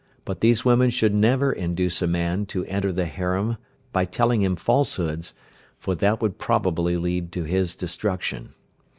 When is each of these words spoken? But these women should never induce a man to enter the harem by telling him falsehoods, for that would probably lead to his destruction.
But 0.25 0.41
these 0.41 0.65
women 0.65 0.89
should 0.89 1.13
never 1.13 1.51
induce 1.53 2.01
a 2.01 2.07
man 2.07 2.47
to 2.47 2.65
enter 2.65 2.91
the 2.91 3.05
harem 3.05 3.57
by 3.93 4.05
telling 4.05 4.41
him 4.41 4.55
falsehoods, 4.55 5.35
for 5.77 5.93
that 5.93 6.19
would 6.23 6.39
probably 6.39 6.97
lead 6.97 7.31
to 7.33 7.43
his 7.43 7.75
destruction. 7.75 8.55